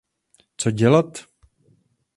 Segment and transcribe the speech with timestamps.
[0.57, 1.25] Co dělat?